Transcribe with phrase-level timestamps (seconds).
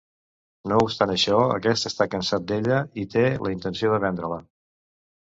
[0.71, 4.41] No obstant això, aquest està cansat d'ella i té la intenció de vendre-la.